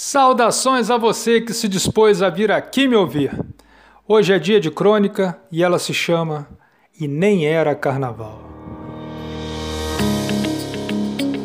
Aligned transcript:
Saudações 0.00 0.92
a 0.92 0.96
você 0.96 1.40
que 1.40 1.52
se 1.52 1.66
dispôs 1.66 2.22
a 2.22 2.30
vir 2.30 2.52
aqui 2.52 2.86
me 2.86 2.94
ouvir. 2.94 3.36
Hoje 4.06 4.32
é 4.32 4.38
dia 4.38 4.60
de 4.60 4.70
crônica 4.70 5.36
e 5.50 5.60
ela 5.60 5.76
se 5.76 5.92
chama 5.92 6.46
E 7.00 7.08
Nem 7.08 7.46
Era 7.46 7.74
Carnaval. 7.74 8.40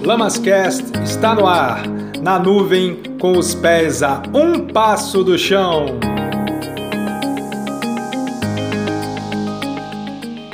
Lamascast 0.04 0.84
está 1.04 1.34
no 1.34 1.48
ar, 1.48 1.82
na 2.22 2.38
nuvem, 2.38 3.02
com 3.20 3.36
os 3.40 3.56
pés 3.56 4.04
a 4.04 4.22
um 4.32 4.68
passo 4.68 5.24
do 5.24 5.36
chão. 5.36 5.88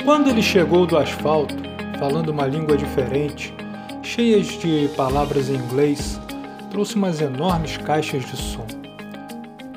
Quando 0.06 0.30
ele 0.30 0.40
chegou 0.40 0.86
do 0.86 0.96
asfalto, 0.96 1.54
falando 1.98 2.30
uma 2.30 2.46
língua 2.46 2.78
diferente, 2.78 3.54
cheias 4.02 4.46
de 4.46 4.88
palavras 4.96 5.50
em 5.50 5.56
inglês, 5.56 6.18
trouxe 6.70 6.94
umas 6.94 7.20
enormes 7.20 7.76
caixas 7.76 8.24
de 8.24 8.36
som. 8.36 8.66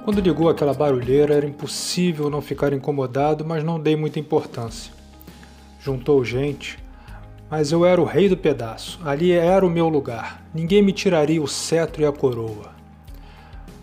Quando 0.05 0.21
ligou 0.21 0.47
aquela 0.47 0.75
barulheira, 0.75 1.33
era 1.33 1.45
impossível 1.45 2.29
não 2.29 2.39
ficar 2.39 2.71
incomodado, 2.71 3.43
mas 3.43 3.63
não 3.63 3.79
dei 3.79 3.95
muita 3.95 4.19
importância. 4.19 4.93
Juntou 5.79 6.23
gente, 6.23 6.77
mas 7.49 7.71
eu 7.71 7.83
era 7.83 7.99
o 7.99 8.05
rei 8.05 8.29
do 8.29 8.37
pedaço, 8.37 8.99
ali 9.03 9.31
era 9.31 9.65
o 9.65 9.69
meu 9.69 9.89
lugar, 9.89 10.45
ninguém 10.53 10.83
me 10.83 10.93
tiraria 10.93 11.41
o 11.41 11.47
cetro 11.47 12.03
e 12.03 12.05
a 12.05 12.11
coroa. 12.11 12.71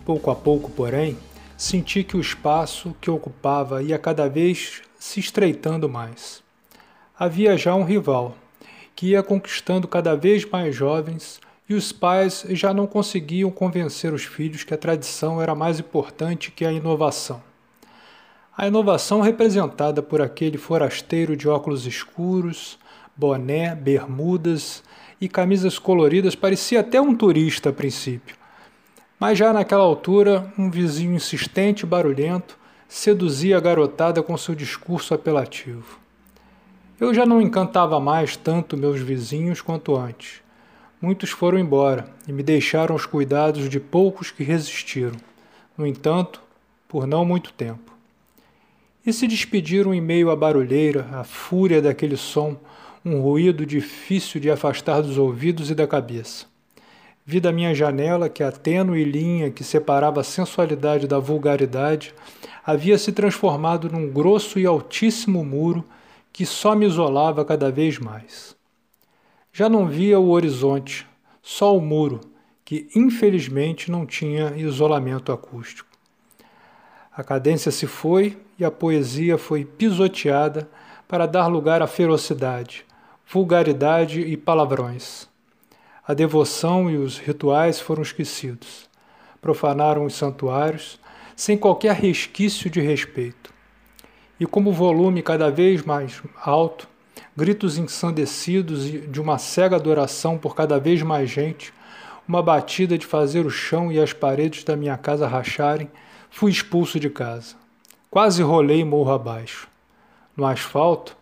Pouco 0.05 0.31
a 0.31 0.35
pouco, 0.35 0.71
porém, 0.71 1.17
senti 1.57 2.03
que 2.03 2.15
o 2.15 2.21
espaço 2.21 2.95
que 3.01 3.11
ocupava 3.11 3.83
ia 3.83 3.99
cada 3.99 4.29
vez 4.29 4.81
se 4.97 5.19
estreitando 5.19 5.89
mais. 5.89 6.41
Havia 7.19 7.57
já 7.57 7.75
um 7.75 7.83
rival, 7.83 8.35
que 8.95 9.07
ia 9.07 9.21
conquistando 9.21 9.87
cada 9.87 10.15
vez 10.15 10.45
mais 10.45 10.73
jovens 10.73 11.41
e 11.67 11.73
os 11.73 11.91
pais 11.91 12.45
já 12.49 12.73
não 12.73 12.85
conseguiam 12.85 13.49
convencer 13.49 14.13
os 14.13 14.23
filhos 14.23 14.63
que 14.63 14.73
a 14.73 14.77
tradição 14.77 15.41
era 15.41 15.55
mais 15.55 15.79
importante 15.79 16.51
que 16.51 16.65
a 16.65 16.71
inovação. 16.71 17.41
A 18.57 18.67
inovação 18.67 19.21
representada 19.21 20.01
por 20.01 20.21
aquele 20.21 20.57
forasteiro 20.57 21.35
de 21.37 21.47
óculos 21.47 21.85
escuros, 21.85 22.77
boné, 23.15 23.73
bermudas 23.73 24.83
e 25.19 25.29
camisas 25.29 25.79
coloridas 25.79 26.35
parecia 26.35 26.81
até 26.81 26.99
um 26.99 27.15
turista 27.15 27.69
a 27.69 27.73
princípio. 27.73 28.35
Mas 29.19 29.37
já 29.37 29.53
naquela 29.53 29.83
altura, 29.83 30.51
um 30.57 30.69
vizinho 30.69 31.13
insistente 31.13 31.81
e 31.81 31.85
barulhento 31.85 32.57
seduzia 32.87 33.57
a 33.57 33.61
garotada 33.61 34.21
com 34.21 34.35
seu 34.35 34.53
discurso 34.53 35.13
apelativo. 35.13 35.99
Eu 36.99 37.13
já 37.13 37.25
não 37.25 37.41
encantava 37.41 37.99
mais 37.99 38.35
tanto 38.35 38.75
meus 38.75 38.99
vizinhos 38.99 39.61
quanto 39.61 39.95
antes. 39.95 40.41
Muitos 41.01 41.31
foram 41.31 41.57
embora 41.57 42.05
e 42.27 42.31
me 42.31 42.43
deixaram 42.43 42.93
os 42.93 43.07
cuidados 43.07 43.67
de 43.67 43.79
poucos 43.79 44.29
que 44.29 44.43
resistiram, 44.43 45.17
no 45.75 45.87
entanto, 45.87 46.39
por 46.87 47.07
não 47.07 47.25
muito 47.25 47.51
tempo. 47.53 47.91
E 49.03 49.11
se 49.11 49.25
despediram 49.25 49.95
em 49.95 49.99
meio 49.99 50.29
à 50.29 50.35
barulheira, 50.35 51.09
à 51.11 51.23
fúria 51.23 51.81
daquele 51.81 52.15
som, 52.15 52.55
um 53.03 53.19
ruído 53.19 53.65
difícil 53.65 54.39
de 54.39 54.51
afastar 54.51 55.01
dos 55.01 55.17
ouvidos 55.17 55.71
e 55.71 55.75
da 55.75 55.87
cabeça. 55.87 56.45
Vi 57.25 57.39
da 57.39 57.51
minha 57.51 57.73
janela 57.73 58.29
que 58.29 58.43
a 58.43 58.51
tênue 58.51 59.03
linha 59.03 59.49
que 59.49 59.63
separava 59.63 60.21
a 60.21 60.23
sensualidade 60.23 61.07
da 61.07 61.17
vulgaridade 61.17 62.13
havia 62.63 62.97
se 62.99 63.11
transformado 63.11 63.89
num 63.89 64.07
grosso 64.07 64.59
e 64.59 64.67
altíssimo 64.67 65.43
muro 65.43 65.83
que 66.31 66.45
só 66.45 66.75
me 66.75 66.85
isolava 66.85 67.43
cada 67.43 67.71
vez 67.71 67.97
mais. 67.97 68.55
Já 69.53 69.67
não 69.67 69.85
via 69.85 70.17
o 70.17 70.29
horizonte, 70.29 71.05
só 71.41 71.75
o 71.75 71.81
muro, 71.81 72.21
que 72.63 72.89
infelizmente 72.95 73.91
não 73.91 74.05
tinha 74.05 74.53
isolamento 74.55 75.31
acústico. 75.31 75.89
A 77.11 77.21
cadência 77.21 77.69
se 77.69 77.85
foi 77.85 78.37
e 78.57 78.63
a 78.63 78.71
poesia 78.71 79.37
foi 79.37 79.65
pisoteada 79.65 80.69
para 81.05 81.25
dar 81.25 81.47
lugar 81.47 81.81
à 81.81 81.87
ferocidade, 81.87 82.85
vulgaridade 83.27 84.21
e 84.21 84.37
palavrões. 84.37 85.27
A 86.07 86.13
devoção 86.13 86.89
e 86.89 86.95
os 86.95 87.17
rituais 87.17 87.79
foram 87.79 88.01
esquecidos. 88.01 88.89
Profanaram 89.41 90.05
os 90.05 90.15
santuários 90.15 90.97
sem 91.35 91.57
qualquer 91.57 91.95
resquício 91.95 92.69
de 92.69 92.79
respeito. 92.79 93.53
E 94.39 94.45
como 94.45 94.69
o 94.69 94.73
volume 94.73 95.21
cada 95.21 95.51
vez 95.51 95.83
mais 95.83 96.23
alto, 96.41 96.87
gritos 97.35 97.77
ensandecidos 97.77 98.83
de 98.85 99.21
uma 99.21 99.37
cega 99.37 99.75
adoração 99.75 100.37
por 100.37 100.55
cada 100.55 100.79
vez 100.79 101.01
mais 101.01 101.29
gente, 101.29 101.73
uma 102.27 102.41
batida 102.41 102.97
de 102.97 103.05
fazer 103.05 103.45
o 103.45 103.49
chão 103.49 103.91
e 103.91 103.99
as 103.99 104.13
paredes 104.13 104.63
da 104.63 104.75
minha 104.75 104.97
casa 104.97 105.27
racharem, 105.27 105.89
fui 106.29 106.51
expulso 106.51 106.99
de 106.99 107.09
casa. 107.09 107.55
Quase 108.09 108.41
rolei 108.41 108.83
morro 108.83 109.11
abaixo. 109.11 109.67
No 110.35 110.45
asfalto, 110.45 111.15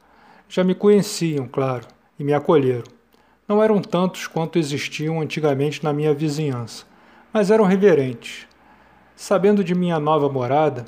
já 0.47 0.63
me 0.63 0.75
conheciam, 0.75 1.47
claro, 1.47 1.87
e 2.17 2.23
me 2.23 2.33
acolheram. 2.33 2.91
Não 3.47 3.63
eram 3.63 3.81
tantos 3.81 4.27
quanto 4.27 4.59
existiam 4.59 5.21
antigamente 5.21 5.83
na 5.83 5.91
minha 5.91 6.13
vizinhança, 6.13 6.85
mas 7.33 7.49
eram 7.49 7.65
reverentes. 7.65 8.47
Sabendo 9.15 9.63
de 9.63 9.75
minha 9.75 9.99
nova 9.99 10.29
morada, 10.29 10.85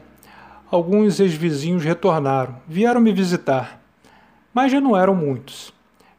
alguns 0.69 1.19
ex-vizinhos 1.19 1.83
retornaram, 1.83 2.57
vieram 2.67 3.01
me 3.01 3.11
visitar 3.11 3.80
mas 4.53 4.71
já 4.71 4.81
não 4.81 4.95
eram 4.95 5.15
muitos. 5.15 5.73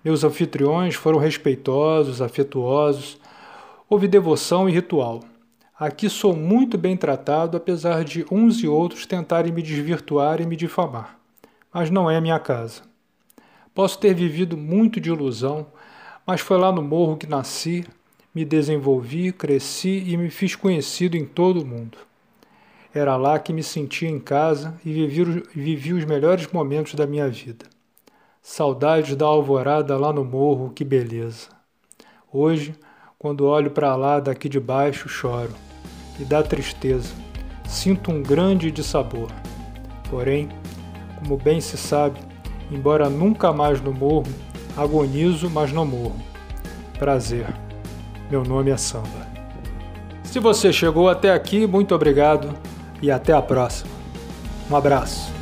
Meus 0.04 0.24
anfitriões 0.24 0.94
foram 0.94 1.18
respeitosos, 1.18 2.20
afetuosos, 2.20 3.18
houve 3.88 4.08
devoção 4.08 4.68
e 4.68 4.72
ritual. 4.72 5.20
Aqui 5.78 6.08
sou 6.08 6.34
muito 6.34 6.78
bem 6.78 6.96
tratado, 6.96 7.56
apesar 7.56 8.04
de 8.04 8.24
uns 8.30 8.62
e 8.62 8.68
outros 8.68 9.06
tentarem 9.06 9.52
me 9.52 9.62
desvirtuar 9.62 10.40
e 10.40 10.46
me 10.46 10.56
difamar. 10.56 11.18
Mas 11.72 11.90
não 11.90 12.10
é 12.10 12.20
minha 12.20 12.38
casa. 12.38 12.82
Posso 13.74 13.98
ter 13.98 14.14
vivido 14.14 14.56
muito 14.56 15.00
de 15.00 15.08
ilusão, 15.08 15.66
mas 16.26 16.40
foi 16.40 16.58
lá 16.58 16.70
no 16.70 16.82
morro 16.82 17.16
que 17.16 17.26
nasci, 17.26 17.84
me 18.34 18.44
desenvolvi, 18.44 19.32
cresci 19.32 20.04
e 20.06 20.16
me 20.16 20.30
fiz 20.30 20.54
conhecido 20.54 21.16
em 21.16 21.24
todo 21.24 21.62
o 21.62 21.66
mundo. 21.66 21.98
Era 22.94 23.16
lá 23.16 23.38
que 23.38 23.52
me 23.52 23.62
sentia 23.62 24.08
em 24.08 24.20
casa 24.20 24.78
e 24.84 24.92
vivi, 24.92 25.42
vivi 25.54 25.92
os 25.92 26.04
melhores 26.04 26.46
momentos 26.48 26.94
da 26.94 27.06
minha 27.06 27.28
vida. 27.28 27.66
Saudades 28.44 29.14
da 29.14 29.24
alvorada 29.24 29.96
lá 29.96 30.12
no 30.12 30.24
morro, 30.24 30.72
que 30.74 30.84
beleza. 30.84 31.48
Hoje, 32.30 32.74
quando 33.16 33.46
olho 33.46 33.70
para 33.70 33.94
lá 33.94 34.18
daqui 34.18 34.48
de 34.48 34.58
baixo, 34.58 35.08
choro. 35.08 35.52
E 36.18 36.24
dá 36.24 36.42
tristeza. 36.42 37.14
Sinto 37.68 38.10
um 38.10 38.20
grande 38.20 38.72
dissabor. 38.72 39.30
Porém, 40.10 40.48
como 41.20 41.36
bem 41.36 41.60
se 41.60 41.78
sabe, 41.78 42.18
embora 42.68 43.08
nunca 43.08 43.52
mais 43.52 43.80
no 43.80 43.92
morro, 43.92 44.26
agonizo, 44.76 45.48
mas 45.48 45.72
não 45.72 45.86
morro. 45.86 46.20
Prazer. 46.98 47.46
Meu 48.28 48.42
nome 48.42 48.72
é 48.72 48.76
Samba. 48.76 49.24
Se 50.24 50.40
você 50.40 50.72
chegou 50.72 51.08
até 51.08 51.32
aqui, 51.32 51.64
muito 51.64 51.94
obrigado 51.94 52.52
e 53.00 53.08
até 53.08 53.32
a 53.32 53.40
próxima. 53.40 53.92
Um 54.68 54.74
abraço. 54.74 55.41